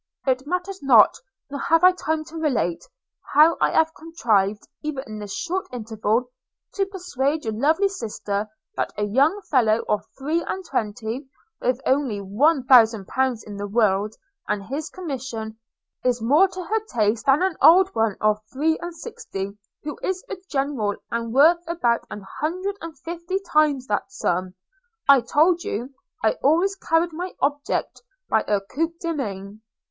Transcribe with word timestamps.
It 0.25 0.47
matters 0.47 0.81
not, 0.81 1.13
nor 1.51 1.59
have 1.59 1.83
I 1.83 1.91
time 1.91 2.25
to 2.25 2.35
relate, 2.35 2.83
how 3.35 3.55
I 3.61 3.69
have 3.69 3.93
contrived, 3.93 4.67
even 4.81 5.03
in 5.05 5.19
this 5.19 5.31
short 5.35 5.67
interval, 5.71 6.27
to 6.73 6.87
persuade 6.87 7.43
your 7.45 7.53
lovely 7.53 7.87
sister 7.87 8.49
that 8.75 8.91
a 8.97 9.03
young 9.03 9.39
fellow 9.51 9.83
of 9.87 10.03
three 10.17 10.41
and 10.43 10.65
twenty, 10.65 11.29
with 11.61 11.79
only 11.85 12.19
one 12.19 12.63
thousand 12.65 13.09
pounds 13.09 13.43
in 13.43 13.57
the 13.57 13.67
world, 13.67 14.15
and 14.47 14.63
his 14.63 14.89
commission, 14.89 15.59
is 16.03 16.19
more 16.19 16.47
to 16.47 16.63
her 16.63 16.79
taste 16.91 17.27
than 17.27 17.43
an 17.43 17.55
old 17.61 17.93
one 17.93 18.17
of 18.19 18.41
three 18.51 18.79
and 18.79 18.95
sixty, 18.95 19.55
who 19.83 19.99
is 20.01 20.25
a 20.31 20.37
General, 20.49 20.95
and 21.11 21.31
worth 21.31 21.61
about 21.67 22.07
an 22.09 22.25
hundred 22.39 22.75
and 22.81 22.97
fifty 22.97 23.37
times 23.53 23.85
that 23.85 24.11
sum.– 24.11 24.55
I 25.07 25.21
told 25.21 25.63
you, 25.63 25.93
I 26.23 26.37
always 26.41 26.75
carried 26.75 27.13
my 27.13 27.35
object 27.39 28.01
by 28.27 28.43
a 28.47 28.61
coup 28.61 28.95
de 28.99 29.13
main. 29.13 29.61